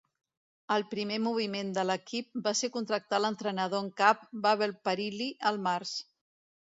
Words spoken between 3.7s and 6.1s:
en cap Bable Parilli el març.